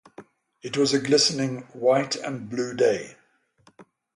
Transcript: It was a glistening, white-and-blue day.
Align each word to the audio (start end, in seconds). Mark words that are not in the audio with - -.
It 0.63 0.77
was 0.77 0.95
a 0.95 0.99
glistening, 0.99 1.61
white-and-blue 1.73 2.73
day. 2.73 3.17